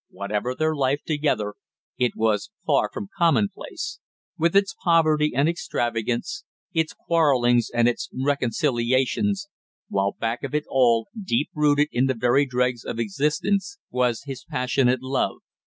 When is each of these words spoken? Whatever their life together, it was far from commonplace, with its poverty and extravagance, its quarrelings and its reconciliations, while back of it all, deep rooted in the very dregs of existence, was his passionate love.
Whatever 0.09 0.55
their 0.55 0.73
life 0.75 1.03
together, 1.05 1.53
it 1.95 2.13
was 2.15 2.49
far 2.65 2.89
from 2.91 3.09
commonplace, 3.19 3.99
with 4.35 4.55
its 4.55 4.73
poverty 4.83 5.31
and 5.35 5.47
extravagance, 5.47 6.43
its 6.73 6.91
quarrelings 6.95 7.69
and 7.71 7.87
its 7.87 8.09
reconciliations, 8.11 9.47
while 9.89 10.13
back 10.13 10.41
of 10.43 10.55
it 10.55 10.65
all, 10.67 11.07
deep 11.23 11.51
rooted 11.53 11.89
in 11.91 12.07
the 12.07 12.15
very 12.19 12.47
dregs 12.47 12.83
of 12.83 12.97
existence, 12.97 13.77
was 13.91 14.23
his 14.23 14.43
passionate 14.43 15.03
love. 15.03 15.41